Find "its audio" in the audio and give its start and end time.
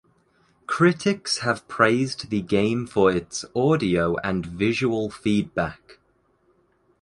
3.11-4.17